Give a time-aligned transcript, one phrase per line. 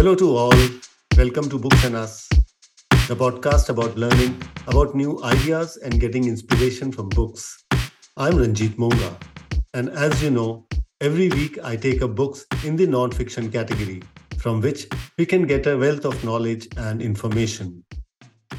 [0.00, 0.58] Hello to all.
[1.18, 2.26] Welcome to Books and Us,
[3.06, 4.34] the podcast about learning
[4.66, 7.62] about new ideas and getting inspiration from books.
[8.16, 9.18] I'm Ranjit Monga,
[9.74, 10.66] and as you know,
[11.02, 14.02] every week I take up books in the non-fiction category,
[14.38, 14.86] from which
[15.18, 17.84] we can get a wealth of knowledge and information.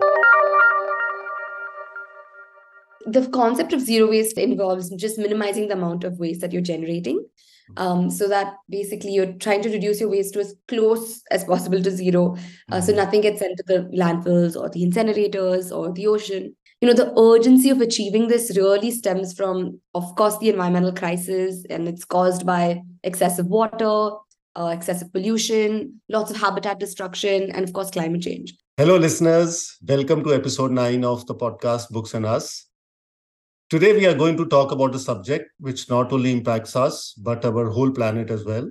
[3.05, 7.25] The concept of zero waste involves just minimizing the amount of waste that you're generating.
[7.77, 11.81] Um, so that basically you're trying to reduce your waste to as close as possible
[11.81, 12.35] to zero.
[12.71, 16.88] Uh, so nothing gets sent to the landfills or the incinerators or the ocean you
[16.88, 21.88] know the urgency of achieving this really stems from of course the environmental crisis and
[21.88, 24.17] it's caused by excessive water
[24.58, 28.53] uh, excessive pollution lots of habitat destruction and of course climate change.
[28.75, 29.78] Hello listeners.
[29.88, 32.67] Welcome to episode 9 of the podcast books and us.
[33.70, 37.45] Today we are going to talk about a subject which not only impacts us but
[37.45, 38.70] our whole planet as well.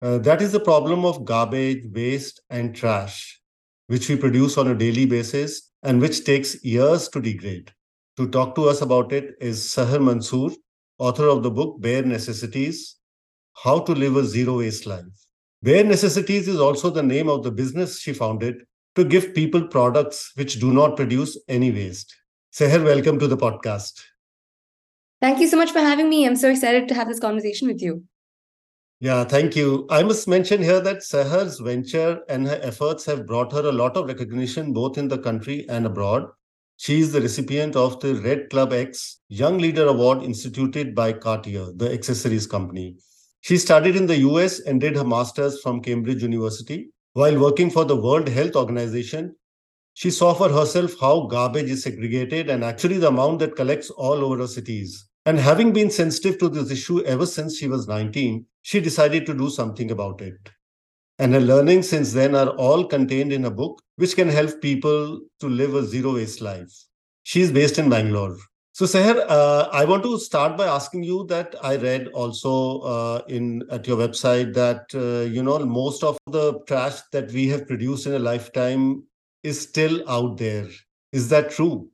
[0.00, 3.42] Uh, that is the problem of garbage waste and trash
[3.88, 7.72] which we produce on a daily basis and which takes years to degrade.
[8.16, 10.50] To talk to us about it is Sahar Mansoor,
[10.98, 12.96] author of the book Bare Necessities
[13.64, 15.04] How to Live a Zero Waste Life.
[15.62, 18.62] Bare Necessities is also the name of the business she founded
[18.94, 22.14] to give people products which do not produce any waste.
[22.52, 24.02] Seher, welcome to the podcast.
[25.20, 26.26] Thank you so much for having me.
[26.26, 28.04] I'm so excited to have this conversation with you.
[29.02, 29.86] Yeah, thank you.
[29.88, 33.96] I must mention here that Sahar's venture and her efforts have brought her a lot
[33.96, 36.26] of recognition both in the country and abroad.
[36.76, 41.72] She is the recipient of the Red Club X Young Leader Award instituted by Cartier,
[41.76, 42.98] the accessories company.
[43.40, 46.90] She studied in the US and did her master's from Cambridge University.
[47.14, 49.34] While working for the World Health Organization,
[49.94, 54.22] she saw for herself how garbage is segregated and actually the amount that collects all
[54.22, 55.06] over our cities.
[55.24, 59.34] And having been sensitive to this issue ever since she was 19, she decided to
[59.34, 60.38] do something about it.
[61.18, 65.20] And her learnings since then are all contained in a book which can help people
[65.40, 66.72] to live a zero waste life.
[67.24, 68.36] She's based in Bangalore.
[68.72, 73.22] So, Sahar, uh, I want to start by asking you that I read also uh,
[73.28, 77.66] in at your website that uh, you know most of the trash that we have
[77.66, 79.02] produced in a lifetime
[79.42, 80.68] is still out there.
[81.12, 81.90] Is that true?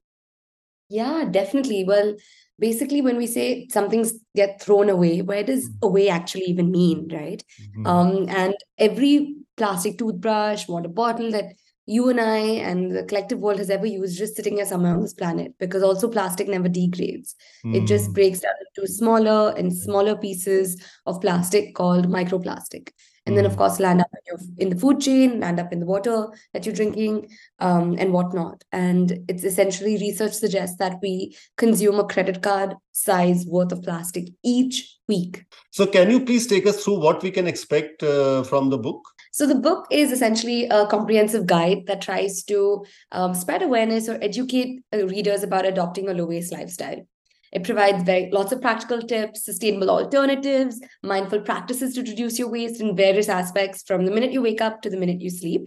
[0.88, 1.82] Yeah, definitely.
[1.84, 2.14] Well,
[2.58, 5.86] basically when we say something's get thrown away where does mm-hmm.
[5.86, 7.86] away actually even mean right mm-hmm.
[7.86, 11.46] um, and every plastic toothbrush water bottle that
[11.86, 15.00] you and i and the collective world has ever used just sitting here somewhere on
[15.00, 17.34] this planet because also plastic never degrades
[17.64, 17.74] mm.
[17.74, 18.14] it just mm.
[18.14, 22.90] breaks down into smaller and smaller pieces of plastic called microplastic
[23.26, 23.56] and then of mm.
[23.56, 26.64] course land up in, your, in the food chain land up in the water that
[26.64, 27.28] you're drinking
[27.58, 28.62] um, and whatnot.
[28.72, 34.28] And it's essentially research suggests that we consume a credit card size worth of plastic
[34.42, 35.44] each week.
[35.70, 39.02] So can you please take us through what we can expect uh, from the book?
[39.32, 44.18] So the book is essentially a comprehensive guide that tries to um, spread awareness or
[44.22, 47.06] educate uh, readers about adopting a low waste lifestyle
[47.52, 52.80] it provides very lots of practical tips, sustainable alternatives, mindful practices to reduce your waste
[52.80, 55.62] in various aspects from the minute you wake up to the minute you sleep.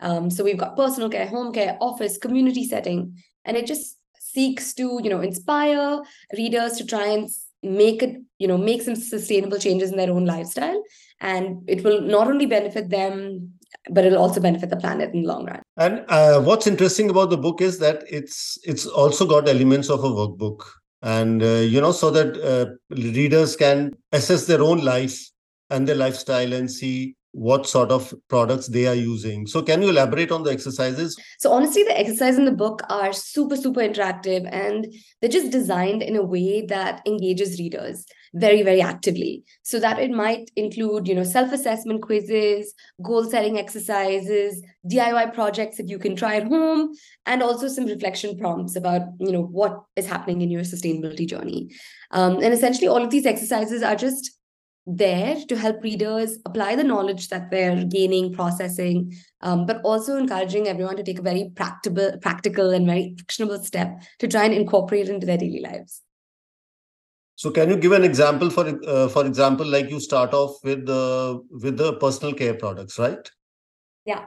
[0.00, 4.74] Um, so we've got personal care, home care, office, community setting, and it just seeks
[4.74, 6.00] to you know inspire
[6.36, 7.28] readers to try and
[7.62, 10.82] make it you know make some sustainable changes in their own lifestyle.
[11.20, 13.52] And it will not only benefit them
[13.90, 15.62] but it'll also benefit the planet in the long run.
[15.76, 20.04] And uh, what's interesting about the book is that it's it's also got elements of
[20.04, 20.62] a workbook
[21.02, 25.30] and uh, you know so that uh, readers can assess their own life
[25.70, 29.46] and their lifestyle and see what sort of products they are using.
[29.46, 31.14] So, can you elaborate on the exercises?
[31.38, 34.86] So, honestly, the exercises in the book are super, super interactive and
[35.20, 39.44] they're just designed in a way that engages readers very, very actively.
[39.64, 42.72] So, that it might include, you know, self assessment quizzes,
[43.02, 46.94] goal setting exercises, DIY projects that you can try at home,
[47.26, 51.68] and also some reflection prompts about, you know, what is happening in your sustainability journey.
[52.12, 54.35] Um, and essentially, all of these exercises are just
[54.86, 60.68] there to help readers apply the knowledge that they're gaining, processing, um, but also encouraging
[60.68, 65.08] everyone to take a very practical, practical and very actionable step to try and incorporate
[65.08, 66.02] into their daily lives.
[67.34, 70.86] So, can you give an example for uh, for example, like you start off with
[70.86, 73.30] the with the personal care products, right?
[74.06, 74.26] Yeah.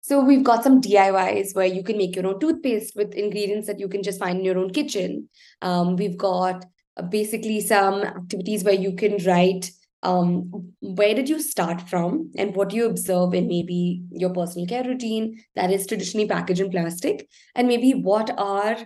[0.00, 3.80] So we've got some DIYs where you can make your own toothpaste with ingredients that
[3.80, 5.30] you can just find in your own kitchen.
[5.62, 6.62] Um, we've got
[7.02, 9.70] basically some activities where you can write
[10.02, 14.66] um, where did you start from and what do you observe in maybe your personal
[14.66, 18.76] care routine that is traditionally packaged in plastic and maybe what are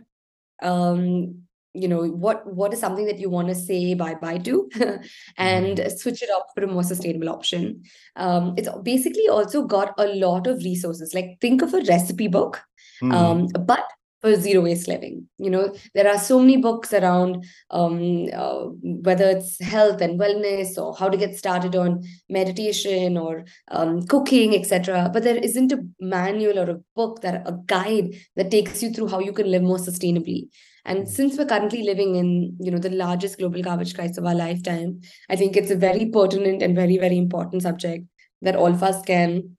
[0.62, 1.42] um,
[1.74, 4.70] you know what what is something that you want to say bye bye to
[5.36, 5.98] and mm.
[5.98, 7.82] switch it up for a more sustainable option
[8.16, 12.62] um, it's basically also got a lot of resources like think of a recipe book
[13.02, 13.12] mm.
[13.12, 13.84] um, but
[14.20, 15.28] for zero waste living.
[15.38, 20.76] You know there are so many books around um, uh, whether it's health and wellness
[20.76, 25.84] or how to get started on meditation or um, cooking etc but there isn't a
[26.00, 29.62] manual or a book that a guide that takes you through how you can live
[29.62, 30.48] more sustainably.
[30.84, 31.06] And hmm.
[31.06, 35.00] since we're currently living in, you know, the largest global garbage crisis of our lifetime,
[35.28, 38.06] I think it's a very pertinent and very, very important subject
[38.42, 39.57] that all of us can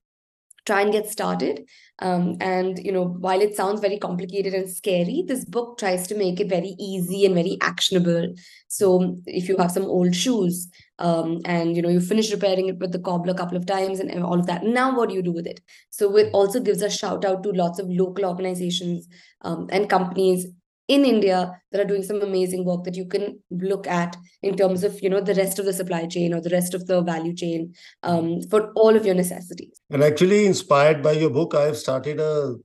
[0.70, 1.68] try and get started.
[2.02, 6.16] Um, and you know, while it sounds very complicated and scary, this book tries to
[6.16, 8.34] make it very easy and very actionable.
[8.68, 10.70] So if you have some old shoes
[11.00, 14.00] um, and you know you finish repairing it with the cobbler a couple of times
[14.00, 15.60] and all of that, now what do you do with it?
[15.90, 19.08] So it also gives a shout out to lots of local organizations
[19.42, 20.48] um, and companies
[20.90, 24.84] in India that are doing some amazing work that you can look at in terms
[24.84, 27.34] of you know the rest of the supply chain or the rest of the value
[27.34, 29.80] chain um, for all of your necessities.
[29.92, 32.56] And actually, inspired by your book, I have started a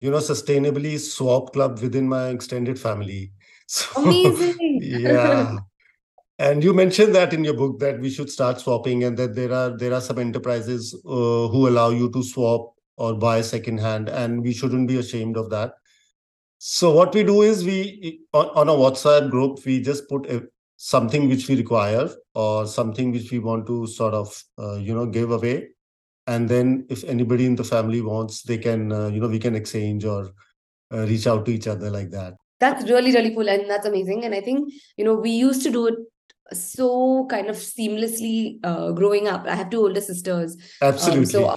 [0.00, 3.32] you know sustainably swap club within my extended family.
[3.72, 4.80] So, amazing.
[4.82, 5.56] yeah.
[6.38, 9.52] And you mentioned that in your book that we should start swapping, and that there
[9.52, 14.42] are there are some enterprises uh, who allow you to swap or buy secondhand, and
[14.42, 15.74] we shouldn't be ashamed of that
[16.64, 20.44] so what we do is we on, a WhatsApp group we just put a,
[20.76, 25.06] something which we require or something which we want to sort of uh, you know
[25.06, 25.70] give away,
[26.28, 29.56] and then if anybody in the family wants, they can uh, you know we can
[29.56, 30.30] exchange or
[30.94, 32.34] uh, reach out to each other like that.
[32.60, 34.24] That's really really cool and that's amazing.
[34.24, 35.96] And I think you know we used to do it
[36.52, 39.48] so kind of seamlessly uh, growing up.
[39.48, 40.56] I have two older sisters.
[40.80, 41.44] Absolutely.
[41.44, 41.56] Um,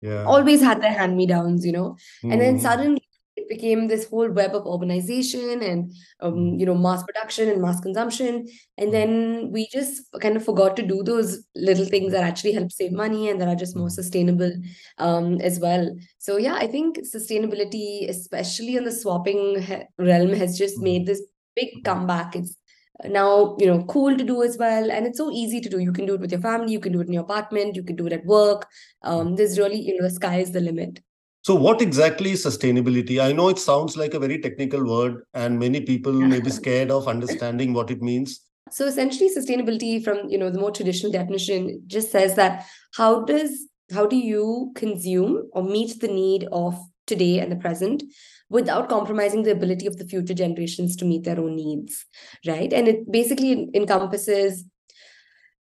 [0.00, 0.24] yeah.
[0.24, 1.96] always had their hand me downs, you know.
[2.24, 2.32] Mm.
[2.32, 2.60] And then hmm.
[2.60, 3.05] suddenly
[3.46, 6.60] it became this whole web of urbanization and um, mm-hmm.
[6.60, 8.46] you know mass production and mass consumption.
[8.78, 12.72] And then we just kind of forgot to do those little things that actually help
[12.72, 13.94] save money and that are just more mm-hmm.
[13.94, 14.52] sustainable
[14.98, 15.94] um, as well.
[16.18, 19.64] So yeah i think sustainability especially in the swapping
[19.98, 21.22] realm has just made this
[21.54, 22.36] big comeback.
[22.36, 22.56] It's
[23.04, 24.90] now you know cool to do as well.
[24.90, 25.78] And it's so easy to do.
[25.78, 26.72] You can do it with your family.
[26.72, 27.76] You can do it in your apartment.
[27.76, 28.68] You can do it at work.
[29.02, 31.00] Um, there's really you know the sky is the limit
[31.46, 33.22] so, what exactly is sustainability?
[33.22, 36.90] I know it sounds like a very technical word, and many people may be scared
[36.90, 38.40] of understanding what it means.
[38.72, 43.68] So, essentially, sustainability, from you know the more traditional definition, just says that how does
[43.92, 46.76] how do you consume or meet the need of
[47.06, 48.02] today and the present
[48.50, 52.06] without compromising the ability of the future generations to meet their own needs,
[52.44, 52.72] right?
[52.72, 54.64] And it basically encompasses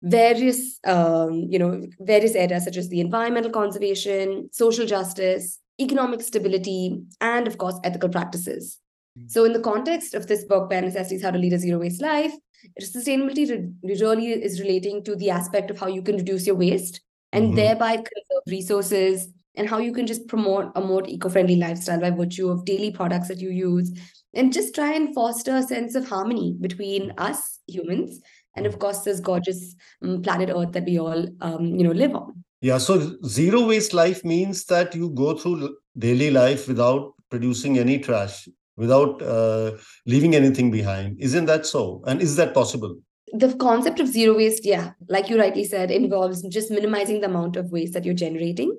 [0.01, 7.01] various um, you know various areas such as the environmental conservation social justice economic stability,
[7.22, 8.80] and of course, ethical practices.
[9.18, 9.27] Mm-hmm.
[9.30, 12.01] So, in the context of this book, Bare Necessities How to Lead a Zero Waste
[12.01, 12.33] Life,
[12.81, 17.01] sustainability really is relating to the aspect of how you can reduce your waste
[17.31, 17.56] and mm-hmm.
[17.56, 19.27] thereby conserve resources
[19.57, 23.28] and how you can just promote a more eco-friendly lifestyle by virtue of daily products
[23.28, 23.92] that you use
[24.33, 28.19] and just try and foster a sense of harmony between us humans
[28.56, 32.16] and of course this gorgeous um, planet earth that we all um, you know live
[32.16, 37.78] on yeah, so zero waste life means that you go through daily life without producing
[37.78, 39.74] any trash, without uh,
[40.07, 41.19] leaving anything behind.
[41.19, 42.02] Isn't that so?
[42.07, 42.98] And is that possible?
[43.34, 47.56] The concept of zero waste, yeah, like you rightly said, involves just minimizing the amount
[47.56, 48.76] of waste that you're generating.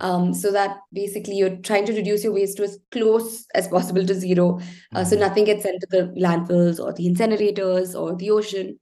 [0.00, 4.06] Um, so that basically you're trying to reduce your waste to as close as possible
[4.06, 4.60] to zero.
[4.94, 5.20] Uh, so mm-hmm.
[5.20, 8.80] nothing gets sent to the landfills or the incinerators or the ocean.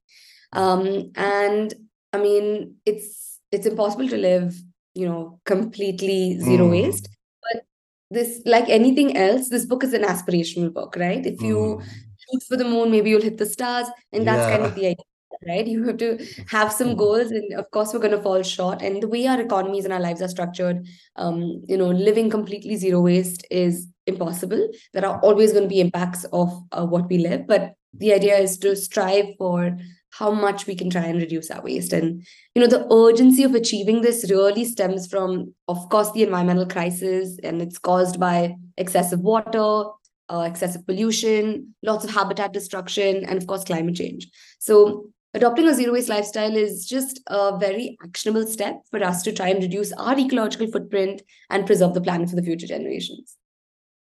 [0.53, 1.75] Um, and
[2.13, 4.55] I mean, it's it's impossible to live
[4.95, 6.73] you know completely zero mm.
[6.77, 7.09] waste
[7.47, 7.65] but
[8.11, 11.85] this like anything else this book is an aspirational book right if you mm.
[12.25, 14.57] shoot for the moon maybe you'll hit the stars and that's yeah.
[14.57, 15.11] kind of the idea
[15.49, 16.11] right you have to
[16.49, 16.97] have some mm.
[16.97, 19.93] goals and of course we're going to fall short and the way our economies and
[19.93, 25.19] our lives are structured um you know living completely zero waste is impossible there are
[25.21, 28.75] always going to be impacts of uh, what we live but the idea is to
[28.77, 29.77] strive for
[30.19, 31.93] how much we can try and reduce our waste.
[31.93, 36.67] And you know the urgency of achieving this really stems from of course the environmental
[36.67, 39.91] crisis and it's caused by excessive water
[40.31, 44.29] uh, excessive pollution lots of habitat destruction and of course climate change.
[44.59, 49.33] So adopting a zero waste lifestyle is just a very actionable step for us to
[49.33, 53.37] try and reduce our ecological footprint and preserve the planet for the future generations.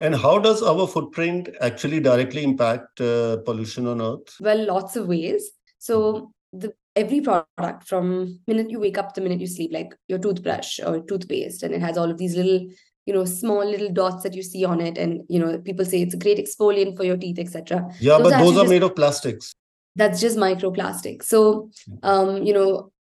[0.01, 4.37] And how does our footprint actually directly impact uh, pollution on earth?
[4.39, 9.23] Well lots of ways so the every product from minute you wake up to the
[9.23, 12.67] minute you sleep, like your toothbrush or toothpaste, and it has all of these little,
[13.05, 16.01] you know, small little dots that you see on it, and you know, people say
[16.01, 17.87] it's a great exfoliant for your teeth, etc.
[17.99, 19.53] Yeah, those but those are just, made of plastics.
[19.95, 21.23] That's just microplastic.
[21.23, 21.71] So,
[22.03, 22.91] um, you know,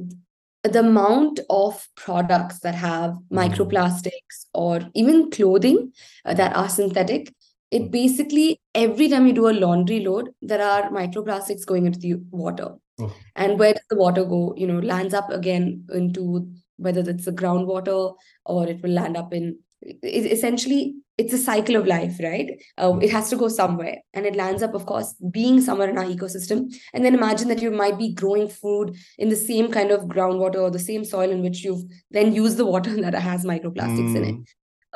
[0.63, 3.39] the amount of products that have mm-hmm.
[3.39, 5.93] microplastics or even clothing
[6.25, 7.33] uh, that are synthetic
[7.71, 12.15] it basically every time you do a laundry load there are microplastics going into the
[12.31, 12.75] water.
[13.01, 13.15] Oh.
[13.37, 14.55] and where does the water go?
[14.57, 16.49] You know lands up again into
[16.79, 21.75] whether it's the groundwater or it will land up in it, essentially it's a cycle
[21.77, 22.51] of life right?
[22.79, 23.97] Uh, it has to go somewhere.
[24.15, 26.73] And it lands up of course being somewhere in our ecosystem.
[26.95, 30.57] And then imagine that you might be growing food in the same kind of groundwater
[30.57, 34.17] or the same soil in which you've then used the water that has microplastics mm.
[34.17, 34.35] in it.
[34.37, 34.45] Mm.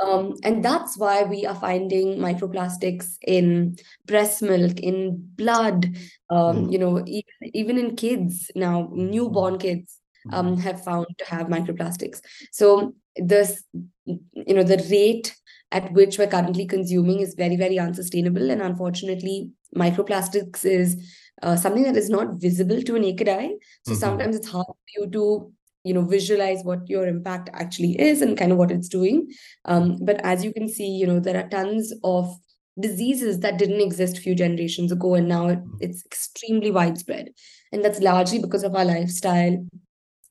[0.01, 5.97] Um, and that's why we are finding microplastics in breast milk, in blood,
[6.31, 6.73] um, mm.
[6.73, 9.99] you know, even, even in kids now, newborn kids
[10.33, 10.61] um, mm.
[10.61, 12.21] have found to have microplastics.
[12.53, 13.63] So this,
[14.07, 15.37] you know, the rate
[15.73, 18.51] at which we're currently consuming is very, very unsustainable.
[18.51, 20.97] And unfortunately, microplastics is
[21.43, 23.51] uh, something that is not visible to a naked eye.
[23.85, 24.01] So mm-hmm.
[24.01, 25.53] sometimes it's hard for you to
[25.85, 29.31] you know visualize what your impact actually is and kind of what it's doing.
[29.65, 32.35] Um, but as you can see you know there are tons of
[32.81, 37.31] diseases that didn't exist a few generations ago and now it's extremely widespread.
[37.71, 39.67] And that's largely because of our lifestyle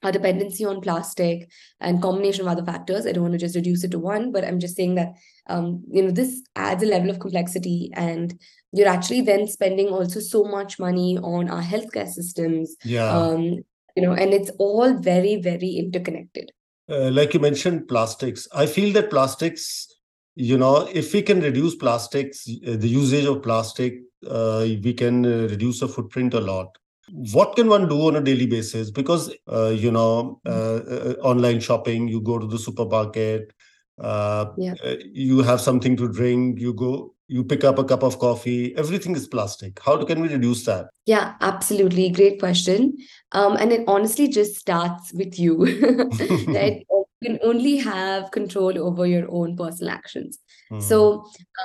[0.03, 1.47] our dependency on plastic
[1.79, 3.05] and combination of other factors.
[3.05, 5.13] I don't want to just reduce it to one but i'm just saying that
[5.47, 8.39] um, you know this adds a level of complexity and
[8.71, 13.09] you're actually then spending also so much money on our healthcare systems yeah.
[13.09, 13.59] um,
[13.95, 16.51] you know and it's all very very interconnected.
[16.89, 18.47] Uh, like you mentioned plastics.
[18.53, 19.87] I feel that plastics
[20.35, 25.25] you know if we can reduce plastics uh, the usage of plastic uh, we can
[25.25, 26.77] uh, reduce the footprint a lot.
[27.33, 28.91] What can one do on a daily basis?
[28.91, 33.51] Because uh, you know uh, online shopping you go to the supermarket
[33.99, 34.73] yeah.
[35.11, 39.15] you have something to drink you go you pick up a cup of coffee everything
[39.15, 39.79] is plastic.
[39.85, 40.89] How can we reduce that?
[41.05, 42.09] Yeah absolutely.
[42.09, 42.97] Great question.
[43.31, 45.65] Um, and it honestly just starts with you
[46.47, 46.85] right?
[46.89, 50.39] You can only have control over your own personal actions.
[50.71, 50.81] Mm.
[50.81, 50.99] so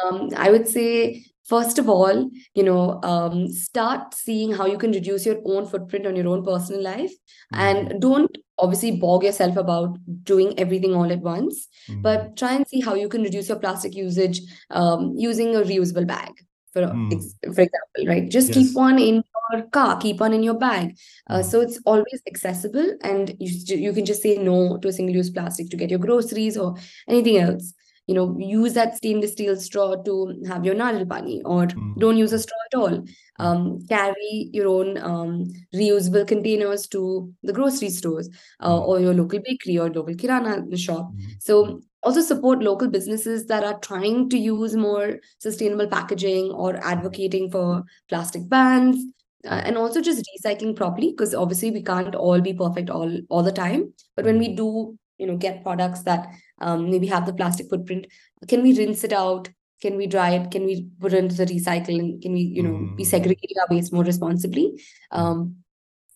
[0.02, 4.90] um, i would say first of all you know um, start seeing how you can
[4.90, 7.12] reduce your own footprint on your own personal life.
[7.54, 7.60] Mm.
[7.68, 12.00] and don't obviously bog yourself about doing everything all at once mm-hmm.
[12.02, 16.06] but try and see how you can reduce your plastic usage um, using a reusable
[16.06, 16.30] bag
[16.72, 17.10] for mm.
[17.54, 18.56] for example right just yes.
[18.56, 19.22] keep one in
[19.52, 20.96] your car keep one in your bag
[21.30, 21.44] uh, mm.
[21.44, 25.30] so it's always accessible and you, you can just say no to a single use
[25.30, 26.74] plastic to get your groceries or
[27.08, 27.72] anything else
[28.06, 31.96] you know use that stainless steel straw to have your nariyal pani or mm.
[31.98, 33.04] don't use a straw at all
[33.38, 38.28] um, carry your own um, reusable containers to the grocery stores
[38.60, 38.86] uh, mm.
[38.86, 41.22] or your local bakery or local kirana shop mm.
[41.38, 47.50] so also support local businesses that are trying to use more sustainable packaging or advocating
[47.50, 49.04] for plastic bans
[49.44, 53.42] uh, and also just recycling properly because obviously we can't all be perfect all all
[53.42, 56.28] the time but when we do you know get products that
[56.60, 58.06] um, maybe have the plastic footprint
[58.48, 59.48] can we rinse it out
[59.82, 60.50] can we dry it?
[60.50, 62.96] Can we put it into the recycle and can we you know mm.
[62.96, 64.80] be segregating our waste more responsibly?
[65.10, 65.56] Um,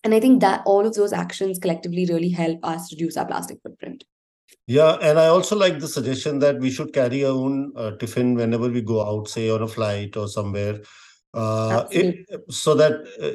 [0.05, 3.59] and i think that all of those actions collectively really help us reduce our plastic
[3.63, 4.05] footprint.
[4.67, 8.35] Yeah and i also like the suggestion that we should carry our own uh, tiffin
[8.35, 10.81] whenever we go out say on a flight or somewhere.
[11.33, 13.31] Uh, it, so that uh,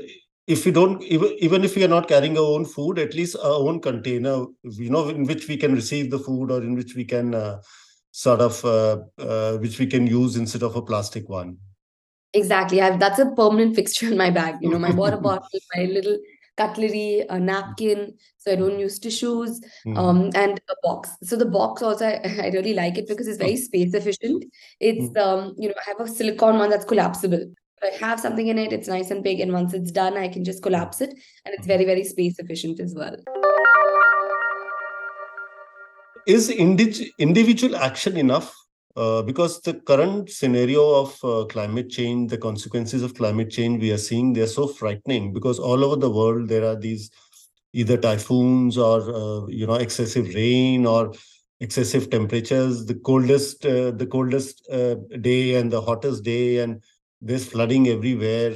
[0.47, 3.37] if we don't even, even if we are not carrying our own food at least
[3.37, 6.93] our own container you know in which we can receive the food or in which
[6.95, 7.57] we can uh,
[8.15, 11.57] sort of uh, uh, which we can use instead of a plastic one.
[12.31, 12.81] Exactly.
[12.81, 14.55] I've, that's a permanent fixture in my bag.
[14.61, 16.17] You know my water bottle my little
[16.57, 19.97] cutlery a napkin so i don't use tissues mm.
[19.97, 21.09] um, and a box.
[21.23, 24.45] So the box also I, I, really like it because it's very space efficient.
[24.79, 25.21] It's mm.
[25.21, 27.45] um you know i have a silicone one that's collapsible.
[27.83, 30.45] I have something in it, it's nice and big, and once it's done, I can
[30.45, 31.09] just collapse it,
[31.43, 33.17] and it's very, very space efficient as well.
[36.27, 38.53] Is indig- individual action enough?
[38.95, 43.91] Uh, because the current scenario of uh, climate change, the consequences of climate change we
[43.91, 47.11] are seeing, they're so frightening because all over the world there are these
[47.73, 51.13] either typhoons or uh, you know excessive rain or
[51.59, 52.85] excessive temperatures.
[52.85, 56.81] The coldest, uh, the coldest uh, day and the hottest day, and
[57.21, 58.55] there's flooding everywhere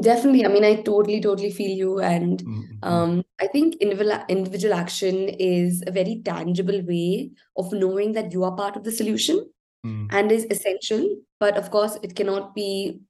[0.00, 2.62] definitely i mean i totally totally feel you and mm-hmm.
[2.82, 8.44] um, i think individual individual action is a very tangible way of knowing that you
[8.44, 9.44] are part of the solution
[9.84, 10.06] mm.
[10.10, 11.08] and is essential
[11.40, 13.00] but of course it cannot be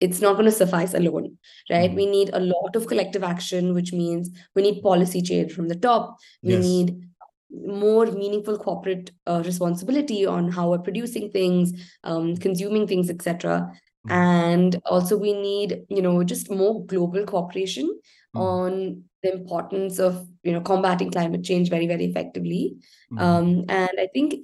[0.00, 1.38] it's not going to suffice alone,
[1.70, 1.90] right?
[1.90, 1.94] Mm.
[1.94, 5.74] We need a lot of collective action, which means we need policy change from the
[5.74, 6.18] top.
[6.42, 6.64] We Yes.
[6.64, 7.02] need
[7.50, 11.72] more meaningful corporate uh, responsibility on how we're producing things,
[12.04, 13.72] um, consuming things, etc.
[14.06, 14.12] Mm.
[14.12, 17.88] And also, we need, you know, just more global cooperation
[18.34, 18.40] Mm.
[18.40, 22.76] on the importance of, you know, combating climate change very, very effectively.
[23.12, 23.20] Mm.
[23.20, 24.34] Um, and I think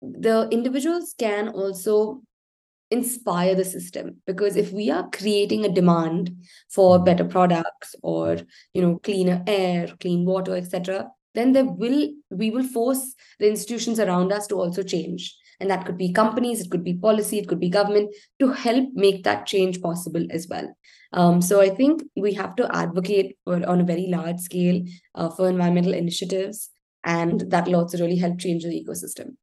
[0.00, 2.22] the individuals can also
[2.90, 6.30] inspire the system because if we are creating a demand
[6.70, 7.04] for Mhm.
[7.04, 8.38] better products or
[8.72, 14.00] you know cleaner air clean water etc then there will we will force the institutions
[14.00, 17.48] around us to also change and that could be companies it could be policy it
[17.48, 20.68] could be government to help make that change possible as well
[21.12, 24.82] um, so i think we have to advocate for, on a very large scale
[25.14, 26.70] uh, for environmental initiatives
[27.04, 29.36] and that will also really help change the ecosystem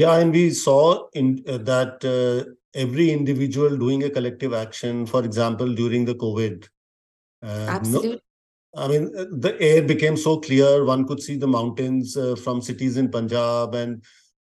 [0.00, 5.24] Yeah, and we saw in uh, that uh, every individual doing a collective action, for
[5.28, 6.68] example, during the COVID.
[7.42, 8.20] Uh, no, absolutely
[8.74, 10.84] I mean, uh, the air became so clear.
[10.84, 14.02] One could see the mountains uh, from cities in Punjab, and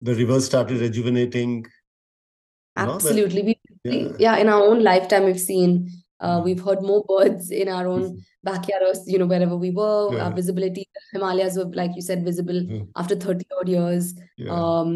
[0.05, 1.51] the rivers started rejuvenating.
[2.77, 3.41] You know, the- Absolutely.
[3.49, 4.11] We, we- yeah.
[4.19, 6.43] yeah, in our own lifetime, we've seen, uh, Mhm.
[6.45, 8.03] we've heard more birds in our own
[8.43, 10.09] backyard or, you know, wherever we were.
[10.13, 10.25] Yeah.
[10.25, 12.87] Our visibility, The Himalayas were, like you said, visible Mm.
[12.95, 14.51] after 30 odd years, Yeah.
[14.57, 14.91] um,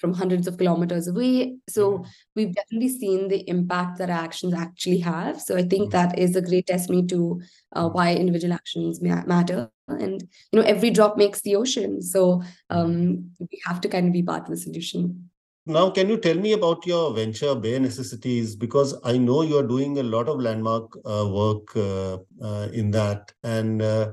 [0.00, 1.56] from hundreds of kilometers away.
[1.68, 2.10] So Yeah.
[2.34, 5.40] we've definitely seen the impact that our actions actually have.
[5.40, 5.90] So I think Mm.
[5.92, 7.40] that is a great testimony to
[7.76, 7.94] uh, Mm.
[7.94, 9.70] why individual actions ma- matter.
[9.88, 12.00] And, you know, every drop makes the ocean.
[12.02, 12.76] So Mm.
[12.76, 15.30] um, we have to kind of be part of the solution.
[15.66, 18.56] Now, can you tell me about your venture, Bare Necessities?
[18.56, 22.90] Because I know you are doing a lot of landmark uh, work uh, uh, in
[22.92, 24.12] that, and uh,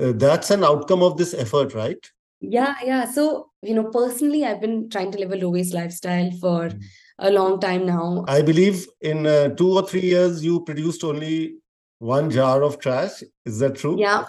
[0.00, 2.10] uh, that's an outcome of this effort, right?
[2.40, 3.10] Yeah, yeah.
[3.10, 6.82] So, you know, personally, I've been trying to live a low waste lifestyle for Mm.
[7.18, 8.24] a long time now.
[8.26, 11.56] I believe in uh, two or three years you produced only
[11.98, 13.22] one jar of trash.
[13.44, 13.98] Is that true?
[13.98, 14.24] Yeah,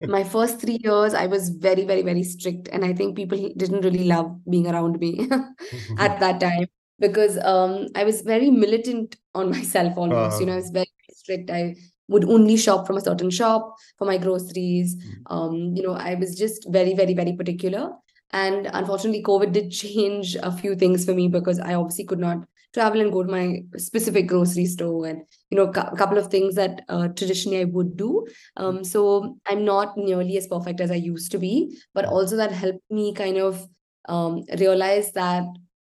[0.00, 3.38] my, my first three years, I was very, very, very strict, and I think people
[3.56, 5.28] didn't really love being around me
[5.98, 6.66] at that time
[7.00, 10.38] because um, I was very militant on myself almost.
[10.38, 10.60] You know, I Ah.
[10.60, 11.50] was very strict.
[11.50, 11.74] I
[12.08, 14.96] would only shop from a certain shop for my groceries.
[14.96, 15.12] Mm.
[15.26, 17.90] Um, you know, I was just very, very, very particular.
[18.32, 22.46] And unfortunately, COVID did change a few things for me because I obviously could not
[22.74, 26.56] travel and go to my specific grocery store and you know a couple of things
[26.56, 28.26] that uh, traditionally I would do.
[28.56, 32.52] Um, so I'm not nearly as perfect as I used to be, but also that
[32.52, 33.66] helped me kind of
[34.08, 35.44] um, realize that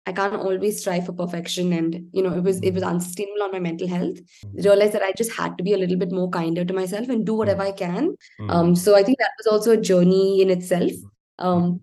[0.10, 3.52] I can't always strive for perfection, and you know it was it was unsustainable on
[3.52, 4.18] my mental health.
[4.54, 7.28] Realized that I just had to be a little bit more kinder to myself and
[7.28, 8.16] do whatever I can.
[8.40, 8.52] Mm.
[8.52, 10.92] Um, so I think that was also a journey in itself.
[11.38, 11.80] Um,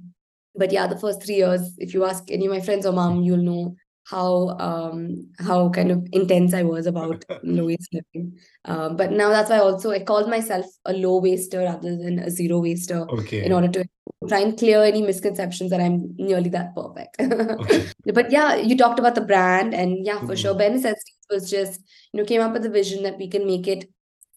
[0.56, 3.22] but yeah, the first three years, if you ask any of my friends or mom,
[3.22, 3.76] you'll know
[4.08, 8.38] how um how kind of intense I was about low waste living.
[8.64, 12.30] Um, but now that's why also I call myself a low waster rather than a
[12.30, 13.44] zero waster Okay.
[13.44, 13.84] in order to
[14.28, 17.16] try and clear any misconceptions that I'm nearly that perfect.
[17.20, 17.86] Okay.
[18.14, 20.38] But yeah, you talked about the brand, and yeah, for Mhm.
[20.42, 21.80] sure, Bare Necessities was just
[22.12, 23.88] you know came up with the vision that we can make it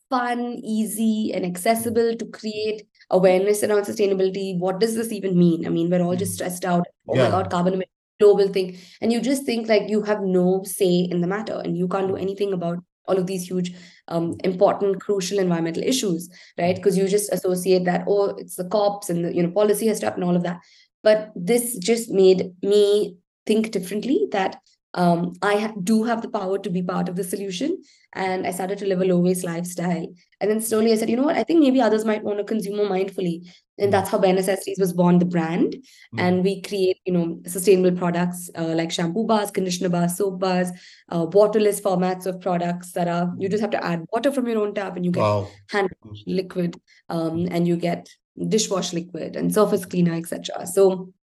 [0.10, 4.58] fun, easy, and accessible to create awareness around sustainability.
[4.58, 5.66] What does this even mean?
[5.66, 6.36] I mean, we're all just Mhm.
[6.36, 6.88] stressed out.
[7.08, 7.26] Oh Yeah.
[7.26, 11.08] my God, carbon emission, global thing, and you just think like you have no say
[11.12, 13.74] in the matter, and you can't do anything about all of these huge,
[14.08, 16.30] um, important, crucial environmental issues,
[16.60, 16.76] right?
[16.76, 19.98] Because you just associate that, oh, it's the cops and the you know policy has
[19.98, 20.60] stopped and all of that.
[21.04, 24.58] But this just made me think differently that
[24.94, 27.82] um, I ha- do have the power to be part of the solution.
[28.14, 30.08] And I started to live a low waste lifestyle.
[30.42, 32.44] And then slowly I said, you know what, I think maybe others might want to
[32.44, 33.48] consume more mindfully.
[33.78, 35.76] And that's how Bare Necessities was born, the brand.
[36.16, 36.20] Mm.
[36.20, 40.70] And we create, you know, sustainable products uh, like shampoo bars, conditioner bars, soap bars,
[41.10, 44.60] uh, waterless formats of products that are, you just have to add water from your
[44.64, 45.48] own tap and you get Wow.
[45.70, 45.90] hand
[46.26, 50.66] liquid um, and you get dishwash liquid and surface cleaner, etc.
[50.66, 51.14] So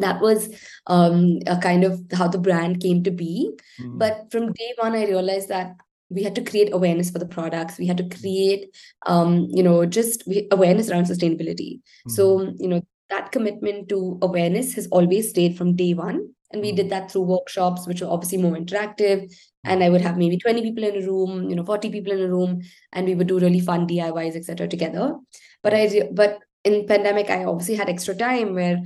[0.00, 0.54] that was
[0.86, 3.50] um, a kind of how the brand came to be.
[3.80, 3.98] Mm.
[3.98, 5.76] But from day one, I realized that
[6.10, 7.78] we had to create awareness for the products.
[7.78, 8.74] We had to create,
[9.06, 11.80] um, you know, just awareness around sustainability.
[12.08, 16.28] So, you know, that commitment to awareness has always stayed from day one.
[16.52, 19.34] And we did that through workshops, which were obviously more interactive.
[19.64, 22.20] And I would have maybe 20 people in a room, you know, 40 people in
[22.20, 24.68] a room, and we would do really fun DIYs, etc.
[24.68, 25.16] together.
[25.62, 28.78] But I, but in pandemic, I obviously had extra time where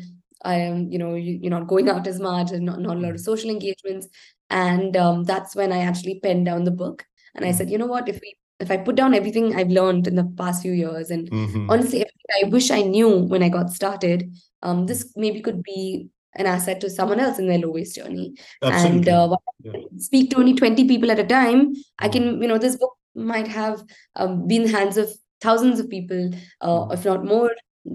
[0.45, 3.01] I am, you know, you, you're not going out as much and not, not a
[3.01, 4.09] lot of social engagements.
[4.51, 7.05] And um, that's when I actually penned down the book.
[7.35, 7.55] And I Mm.
[7.57, 10.25] said, you know what, if we if I put down everything I've learned in the
[10.37, 11.71] past few years, and Mhm.
[11.71, 16.09] honestly, everything I wish I knew when I got started, um, this maybe could be
[16.35, 18.35] an asset to someone else in their low waste journey.
[18.63, 18.99] Absolutely.
[18.99, 19.73] And uh, Yeah.
[19.99, 22.13] speak to only 20 people at a time, I Mm.
[22.13, 23.85] can, you know, this book might have
[24.17, 25.09] um, been in the hands of
[25.41, 26.95] thousands of people, uh, Mm.
[26.95, 27.51] if not more,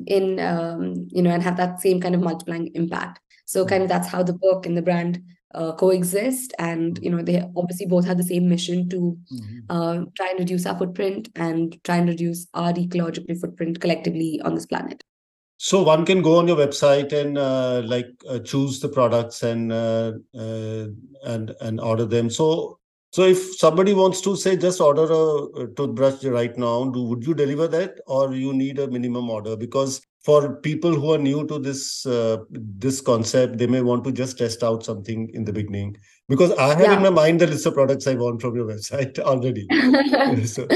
[0.07, 3.19] in, um, you know, and have that same kind of multiplying impact.
[3.45, 5.21] So kind of that's how the book and the brand
[5.53, 6.53] uh, coexist.
[6.57, 9.63] And, you know, they obviously both have the same mission to Mhm.
[9.69, 14.55] uh, try and reduce our footprint and try and reduce our ecological footprint collectively on
[14.55, 15.03] this planet.
[15.57, 19.71] So one can go on your website and uh, like uh, choose the products and
[19.71, 20.87] uh, uh,
[21.23, 22.29] and and order them.
[22.29, 22.79] So
[23.13, 27.36] so if somebody wants to say just order a, toothbrush right now, do would you
[27.36, 29.56] deliver that or you need a minimum order?
[29.56, 34.12] Because for people who are new to this uh, this concept, they may want to
[34.12, 35.95] just test out something in the beginning.
[36.28, 39.19] Because I have in my mind the list of products I want from your website
[39.34, 39.67] already.
[40.47, 40.67] So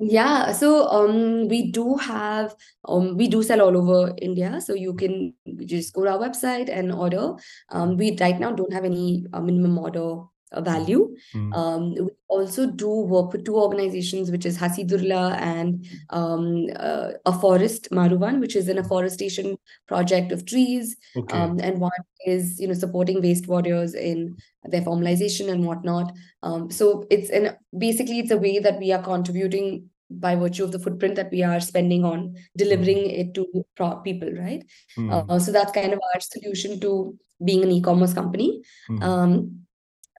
[0.00, 2.52] Yeah, so um we do have
[2.88, 5.34] um we do sell all over India, so you can
[5.66, 7.34] just go to our website and order.
[7.70, 10.24] Um we right now don't have any uh, minimum order
[10.62, 11.14] value.
[11.34, 16.66] mm, Um we also do work with two organizations, which is Hasiru Dala and um
[16.76, 20.96] uh, a forest Maruvan, which is an afforestation project of trees.
[21.16, 21.38] okay.
[21.38, 26.12] Um and one is you know supporting waste warriors in their formalization and whatnot.
[26.42, 30.70] Um, so it's an basically it's a way that we are contributing by virtue of
[30.72, 34.64] the footprint that we are spending on delivering it to pro- people, right?
[34.98, 38.62] Mm, Uh, so that's kind of our solution to being an e-commerce company.
[38.90, 39.63] mm, Um,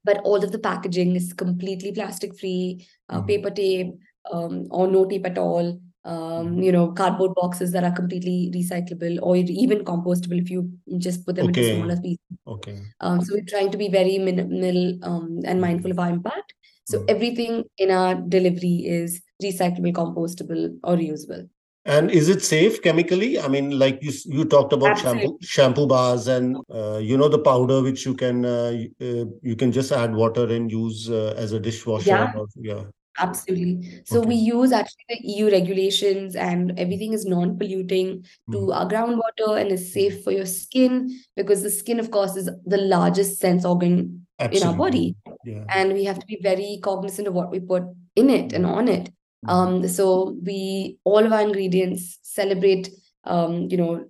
[0.06, 3.28] but all of the packaging is completely plastic free, uh, Mhm.
[3.28, 3.94] paper tape,
[4.32, 5.80] um, or no tape at all.
[6.06, 6.64] Um, Mhm.
[6.64, 11.36] you know, cardboard boxes that are completely recyclable or even compostable if you just put
[11.36, 11.70] them into Okay.
[11.72, 12.20] smaller pieces.
[12.48, 12.86] okay.
[13.02, 16.54] Um, so we're trying to be very minimal um, and mindful of our impact.
[16.86, 17.08] So Mm.
[17.08, 21.50] everything in our delivery is recyclable, compostable, or reusable.
[21.86, 23.40] And is it safe chemically?
[23.40, 25.22] I mean, like you you talked about Absolutely.
[25.22, 29.56] shampoo shampoo bars and uh, you know the powder which you can uh, uh, you
[29.56, 32.10] can just add water and use uh, as a dishwasher.
[32.10, 32.34] Yeah.
[32.36, 32.84] Or, yeah.
[33.18, 34.02] Absolutely.
[34.06, 38.76] So we use actually the EU regulations and everything is non-polluting to Mm.
[38.76, 42.78] our groundwater and is safe for your skin because the skin, of course, is the
[42.78, 45.16] largest sense organ in our body.
[45.46, 45.64] Yeah.
[45.70, 47.84] and we have to be very cognizant of what we put
[48.16, 49.10] in it and on it.
[49.48, 52.90] Um, so we all of our ingredients celebrate.
[53.24, 54.06] Um, you know,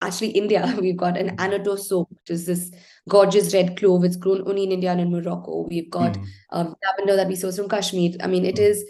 [0.00, 2.70] actually India we've got an Annatto soap, which is this
[3.08, 4.04] gorgeous red clove.
[4.04, 5.66] It's grown only in India and in Morocco.
[5.68, 6.26] We've got Mm.
[6.52, 8.12] um, lavender that we source from Kashmir.
[8.20, 8.70] I mean, it Mm.
[8.70, 8.84] is.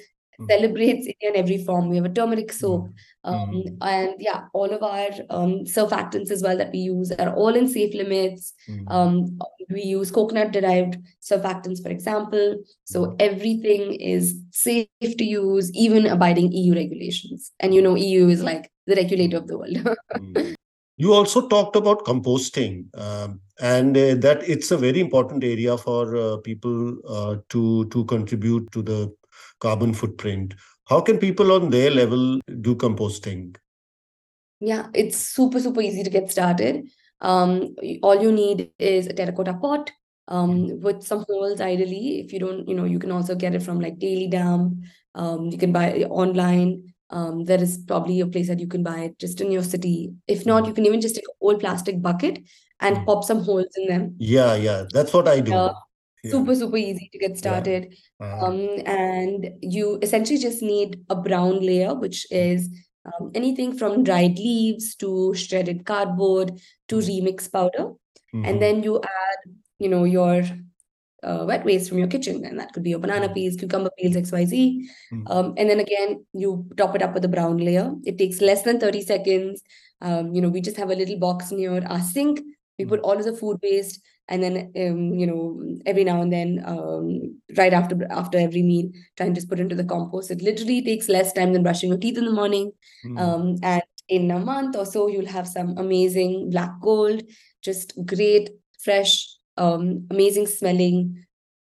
[0.46, 1.88] Celebrates India in every form.
[1.88, 2.88] We have a turmeric soap.
[3.24, 3.76] Um, Mm.
[3.82, 7.68] and yeah, all of our um, surfactants as well that we use are all in
[7.68, 8.54] safe limits.
[8.68, 8.90] Mm.
[8.90, 9.38] Um,
[9.70, 12.56] we use coconut derived surfactants, for example.
[12.84, 17.52] So everything is safe to use, even abiding EU regulations.
[17.60, 19.76] And you know, EU is like the regulator of the world.
[20.16, 20.54] Mm.
[21.00, 26.16] You also talked about composting, um, and uh, that it's a very important area for
[26.16, 29.14] uh, people uh, to to contribute to the
[29.60, 30.54] carbon footprint.
[30.86, 33.56] How can people on their level do composting?
[34.60, 36.88] Yeah, it's super, super easy to get started.
[37.20, 39.90] Um, all you need is a terracotta pot
[40.28, 42.20] um, with some holes, ideally.
[42.20, 44.82] If you don't, you know, you can also get it from like Daily Dump.
[45.14, 46.94] Um, you can buy it online.
[47.10, 50.12] Um, there is probably a place that you can buy it just in your city.
[50.26, 52.40] If not, you can even just take a old plastic bucket
[52.80, 53.06] and Mm.
[53.06, 54.14] pop some holes in them.
[54.18, 55.50] Yeah, yeah, that's what I do.
[55.52, 55.72] Yeah,
[56.22, 56.30] Yeah.
[56.32, 57.94] super, super easy to get started.
[58.20, 62.68] Uh, Um, and you essentially just need a brown layer, which is
[63.08, 67.06] um, anything from dried leaves to shredded cardboard to Mm.
[67.08, 67.92] remix powder.
[68.34, 68.44] mhm.
[68.46, 69.38] And then you add,
[69.78, 70.44] you know, your
[71.22, 73.34] uh, wet waste from your kitchen, and that could be your banana Mm.
[73.34, 74.86] peels, cucumber peels, XYZ.
[75.12, 75.24] Mm.
[75.26, 77.92] Um, and then again, you top it up with a brown layer.
[78.04, 79.62] It takes less than 30 seconds.
[80.00, 82.40] Um, you know, we just have a little box near our sink.
[82.78, 86.32] We put all of the food waste, and then um, you know, every now and
[86.32, 90.30] then, um, right after after every meal, try and just put into the compost.
[90.30, 92.72] It literally takes less time than brushing your teeth in the morning.
[93.04, 93.18] Mm.
[93.18, 97.22] Um, and in a month or so, you'll have some amazing black gold,
[97.62, 101.24] just great, fresh, um, amazing smelling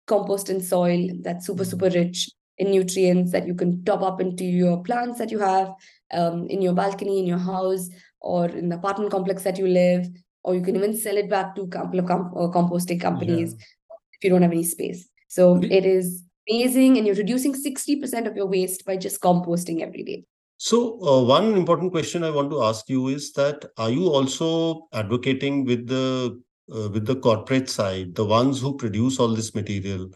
[0.07, 1.69] compost and soil that's super, Mm.
[1.69, 5.73] super rich in nutrients that you can top up into your plants that you have
[6.13, 7.89] um, in your balcony, in your house,
[8.21, 10.07] or in the apartment complex that you live,
[10.45, 13.53] or you can even sell it back to a couple of com- uh, composting companies
[13.53, 15.09] if you don't have any space.
[15.27, 20.03] So it is amazing, and you're reducing 60% of your waste by just composting every
[20.03, 20.23] day.
[20.57, 24.87] So, uh, one important question I want to ask you is that are you also
[24.93, 26.41] advocating with the
[26.73, 30.09] uh, with the corporate side, the ones who produce all this material?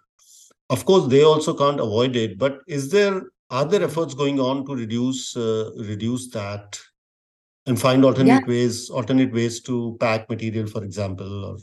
[0.69, 4.65] Of course, they also can't avoid it, but is there are there efforts going on
[4.67, 6.79] to reduce uh, reduce that?
[7.69, 8.53] And find alternate yeah.
[8.53, 11.57] ways alternate ways to pack material for example or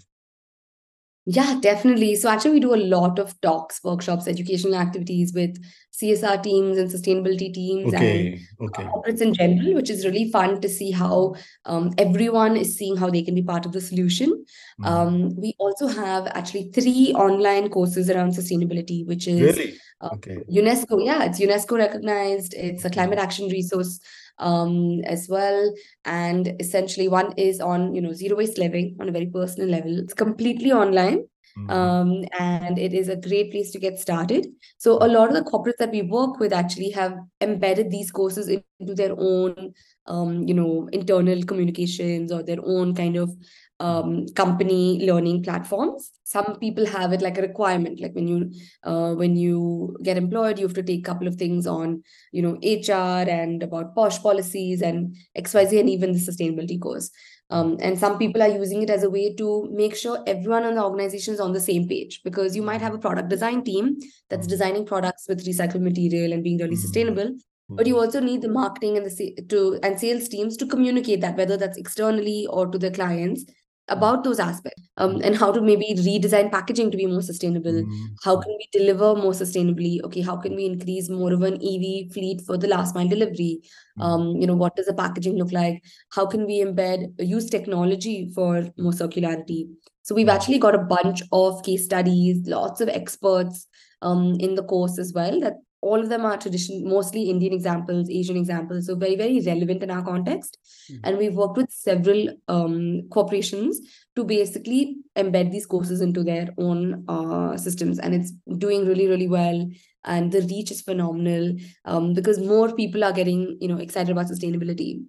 [1.28, 2.14] yeah, definitely.
[2.14, 5.60] So actually, we do a lot of talks, workshops, educational activities with
[6.00, 8.84] CSR teams and sustainability teams okay, and okay.
[8.84, 13.10] corporates in general, which is really fun to see how um, everyone is seeing how
[13.10, 14.44] they can be part of the solution.
[14.80, 14.86] Mm.
[14.86, 19.76] Um, we also have actually three online courses around sustainability, which is really?
[20.00, 20.38] Uh, okay.
[20.50, 21.04] UNESCO.
[21.04, 22.54] Yeah, it's UNESCO recognized.
[22.54, 23.98] It's a climate action resource
[24.38, 25.72] um, as well.
[26.04, 29.98] And essentially, one is on you know zero waste living on a very personal level.
[29.98, 31.24] It's completely online.
[31.58, 31.70] Mm-hmm.
[31.70, 34.46] Um, and it is a great place to get started.
[34.76, 38.48] So a lot of the corporates that we work with actually have embedded these courses
[38.48, 39.72] into their own,
[40.04, 43.34] um, you know, internal communications or their own kind of
[43.80, 46.10] um, company learning platforms.
[46.24, 48.50] Some people have it like a requirement, like when you
[48.82, 52.42] uh, when you get employed, you have to take a couple of things on, you
[52.42, 57.10] know, HR and about POSH policies and XYZ and even the sustainability course.
[57.48, 60.74] Um, and some people are using it as a way to make sure everyone in
[60.74, 63.98] the organization is on the same page because you might have a product design team
[64.28, 64.50] that's mm-hmm.
[64.50, 66.80] designing products with recycled material and being really mm-hmm.
[66.80, 67.36] sustainable
[67.68, 68.04] but you mm-hmm.
[68.04, 71.78] also need the marketing and the to and sales teams to communicate that whether that's
[71.78, 73.44] externally or to the clients
[73.88, 78.06] about those aspects um, and how to maybe redesign packaging to be more sustainable mm-hmm.
[78.24, 82.12] how can we deliver more sustainably okay how can we increase more of an ev
[82.12, 84.02] fleet for the last mile delivery mm-hmm.
[84.02, 88.30] um, you know what does the packaging look like how can we embed use technology
[88.34, 89.68] for more circularity
[90.02, 90.36] so we've mm-hmm.
[90.36, 93.68] actually got a bunch of case studies lots of experts
[94.02, 98.10] um, in the course as well that all of them are traditional, mostly Indian examples,
[98.10, 100.58] Asian examples, so very, very relevant in our context.
[100.90, 101.00] Mm-hmm.
[101.04, 103.80] And we've worked with several um, corporations
[104.16, 107.98] to basically embed these courses into their own uh, systems.
[107.98, 109.68] And it's doing really, really well.
[110.04, 114.26] And the reach is phenomenal um, because more people are getting, you know, excited about
[114.26, 115.02] sustainability.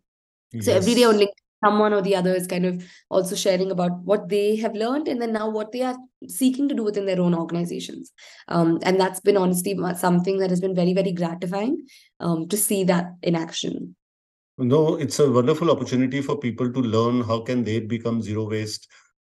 [0.51, 0.65] Yes.
[0.65, 3.91] So every day on LinkedIn, someone or the other is kind of also sharing about
[4.03, 7.19] what they have learned and then now what they are seeking to do within their
[7.19, 8.11] own organizations.
[8.47, 11.85] Um, and that's been honestly something that has been very very gratifying
[12.19, 13.95] um, to see that in action.
[14.57, 18.87] No it's a wonderful opportunity for people to learn how can they become zero waste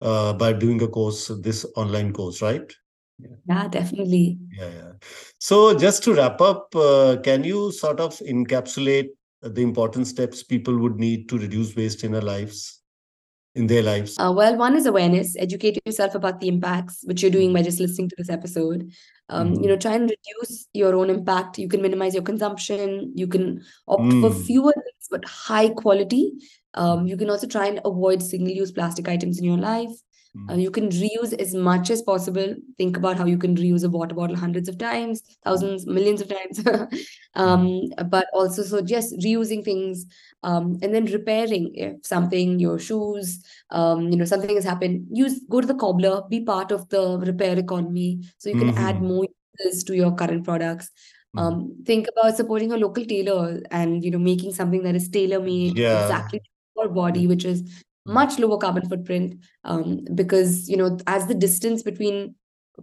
[0.01, 2.73] uh, by doing a course this online course right?
[3.19, 3.37] Yeah.
[3.47, 4.39] yeah definitely.
[4.53, 4.93] Yeah yeah.
[5.39, 9.09] So just to wrap up uh, can you sort of encapsulate
[9.43, 12.81] the important steps people would need to reduce waste in their lives
[13.55, 14.17] in their lives?
[14.19, 15.37] Uh, well one is awareness.
[15.39, 18.93] Educate yourself about the impacts which you're doing by just listening to this episode.
[19.29, 19.63] Um, mm.
[19.63, 21.59] you know try and reduce your own impact.
[21.59, 23.13] You can minimize your consumption.
[23.17, 24.21] You can opt mm.
[24.21, 26.33] for fewer things but high quality.
[26.75, 29.91] Um, you can also try and avoid single use plastic items in your life
[30.49, 32.55] uh, you can reuse as much as possible.
[32.79, 36.29] Think about how you can reuse a water bottle hundreds of times, thousands, millions of
[36.29, 36.65] times.
[37.35, 40.07] um, but also, so just reusing things
[40.45, 45.07] um, and then repairing if something, your shoes, um, you know, something has happened.
[45.11, 48.85] Use go to the cobbler, be part of the repair economy, so you can mm-hmm.
[48.87, 49.27] add more
[49.59, 50.91] uses to your current products.
[51.35, 51.39] Mm-hmm.
[51.39, 55.41] Um, think about supporting a local tailor and you know making something that is tailor
[55.41, 56.03] made yeah.
[56.03, 56.41] exactly
[56.75, 59.35] for body, which is much lower carbon footprint
[59.65, 62.35] um, because you know as the distance between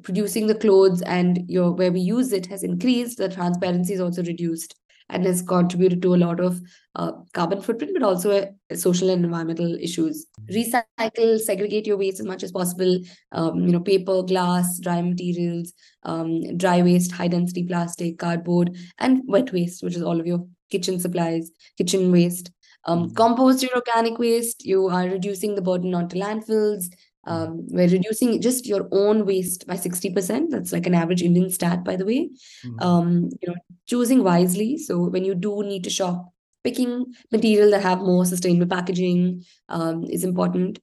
[0.03, 4.23] producing the clothes and your where we use it has increased the transparency is also
[4.23, 4.75] reduced
[5.10, 6.62] and has contributed to a lot of
[6.95, 10.25] uh, carbon footprint but also uh, social and environmental issues.
[10.51, 12.99] Recycle segregate your waste as much as possible
[13.32, 19.21] um, you know paper glass dry materials um, dry waste high density plastic cardboard and
[19.27, 22.51] wet waste which is all of your kitchen supplies kitchen waste
[22.88, 23.13] um, mm-hmm.
[23.15, 24.65] compost your organic waste.
[24.65, 26.86] You are reducing the burden onto landfills.
[26.86, 27.32] Mm-hmm.
[27.32, 30.50] Um, we're reducing just your own waste by 60%.
[30.50, 32.30] That's like an average Indian stat, by the way.
[32.65, 32.80] Mm-hmm.
[32.80, 34.78] Um, you know, choosing wisely.
[34.78, 40.06] So when you do need to shop, picking material that have more sustainable packaging um,
[40.06, 40.80] is important.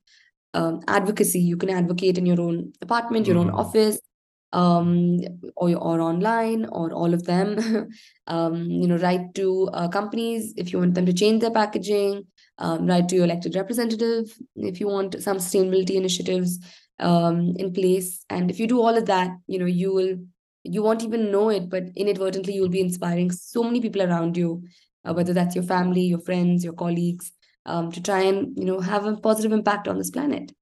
[0.52, 3.50] Um, advocacy, you can advocate in your own apartment, your mm-hmm.
[3.50, 3.98] own office
[4.54, 5.20] um,
[5.56, 7.90] or, or online or all of them.
[8.26, 12.26] um, you know, write to uh, companies if you want them to change their packaging.
[12.58, 16.60] Um, write to your elected representative if you want some sustainability initiatives
[17.00, 18.24] um, in place.
[18.30, 20.16] And if you do all of that, you know, you will
[20.66, 24.62] you won't even know it, but inadvertently you'll be inspiring so many people around you,
[25.04, 27.32] uh, whether that's your family, your friends, your colleagues,
[27.66, 30.52] um, to try and you know have a positive impact on this planet.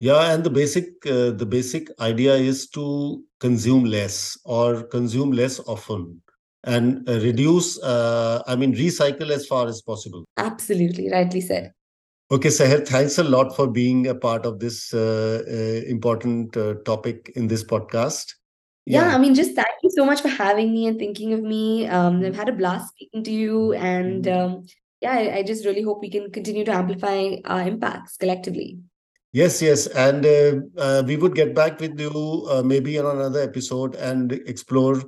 [0.00, 5.60] Yeah, and the basic uh, the basic idea is to consume less or consume less
[5.60, 6.22] often
[6.64, 11.72] and uh, reduce uh, i mean recycle as far as possible absolutely rightly said
[12.32, 16.74] okay sahar thanks a lot for being a part of this uh, uh, important uh,
[16.84, 18.34] topic in this podcast
[18.86, 19.06] yeah.
[19.06, 19.14] yeah.
[19.14, 22.24] i mean just thank you so much for having me and thinking of me um,
[22.24, 24.56] i've had a blast speaking to you and mm-hmm.
[24.56, 24.66] um,
[25.00, 28.80] yeah, I, I just really hope we can continue to amplify our impacts collectively.
[29.32, 29.86] Yes, yes.
[29.88, 34.32] And uh, uh, we would get back with you uh, maybe on another episode and
[34.32, 35.02] explore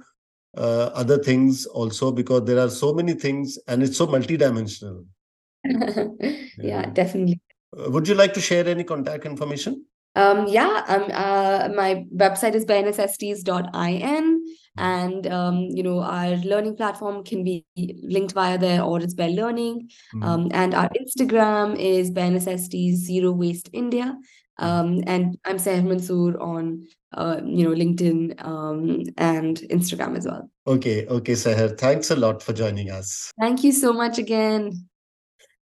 [0.57, 5.07] uh, other things also because there are so many things and it's so multidimensional.
[5.65, 6.91] yeah, Yeah.
[6.91, 7.41] definitely.
[7.77, 9.85] Uh, would you like to share any contact information?
[10.17, 14.40] Um, yeah, um, uh, my website is barenecessities.in,
[14.81, 19.31] and um, you know, our learning platform can be linked via there, or it's Bell
[19.31, 19.91] Learning.
[20.15, 20.25] Mm.
[20.25, 24.17] Um, and our Instagram is BNSST Zero Waste India.
[24.59, 30.51] Um, and I'm Sahar Mansoor on uh, you know, LinkedIn um, and Instagram as well.
[30.67, 31.77] Okay, okay, Sahar.
[31.79, 33.31] Thanks a lot for joining us.
[33.41, 34.89] Thank you so much again.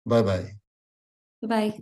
[0.06, 0.52] Bye bye.
[1.42, 1.80] Bye.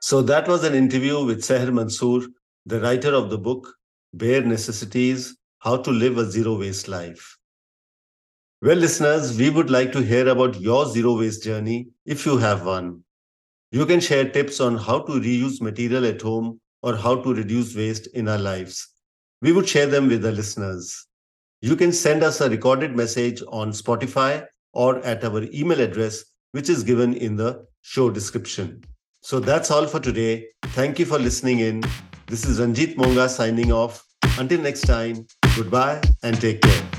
[0.00, 2.22] So that was an interview with Sahar Mansoor,
[2.68, 3.72] the writer of the book
[4.12, 7.38] Bare Necessities How to Live a Zero Waste Life.
[8.60, 12.66] Well, listeners, we would like to hear about your zero waste journey if you have
[12.66, 13.04] one.
[13.70, 17.76] You can share tips on how to reuse material at home or how to reduce
[17.76, 18.88] waste in our lives.
[19.42, 21.06] We would share them with the listeners.
[21.60, 26.68] You can send us a recorded message on Spotify or at our email address, which
[26.68, 28.82] is given in the show description.
[29.20, 30.48] So that's all for today.
[30.64, 31.84] Thank you for listening in.
[32.28, 34.04] This is Ranjit Monga signing off.
[34.38, 36.95] Until next time, goodbye and take care.